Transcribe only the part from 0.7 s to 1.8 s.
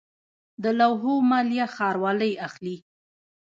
لوحو مالیه